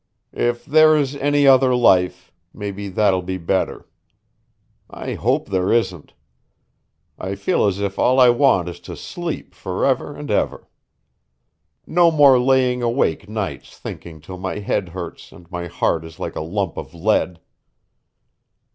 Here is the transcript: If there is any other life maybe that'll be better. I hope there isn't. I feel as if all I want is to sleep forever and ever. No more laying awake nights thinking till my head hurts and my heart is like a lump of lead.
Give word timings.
If 0.33 0.65
there 0.65 0.95
is 0.97 1.15
any 1.17 1.45
other 1.45 1.75
life 1.75 2.31
maybe 2.55 2.87
that'll 2.87 3.21
be 3.21 3.37
better. 3.37 3.85
I 4.89 5.13
hope 5.13 5.49
there 5.49 5.71
isn't. 5.71 6.15
I 7.19 7.35
feel 7.35 7.67
as 7.67 7.79
if 7.79 7.99
all 7.99 8.19
I 8.19 8.29
want 8.31 8.67
is 8.67 8.79
to 8.79 8.95
sleep 8.97 9.53
forever 9.53 10.15
and 10.15 10.31
ever. 10.31 10.67
No 11.85 12.09
more 12.09 12.39
laying 12.39 12.81
awake 12.81 13.29
nights 13.29 13.77
thinking 13.77 14.21
till 14.21 14.39
my 14.39 14.57
head 14.57 14.89
hurts 14.89 15.31
and 15.31 15.51
my 15.51 15.67
heart 15.67 16.03
is 16.03 16.17
like 16.19 16.35
a 16.35 16.41
lump 16.41 16.77
of 16.77 16.95
lead. 16.95 17.39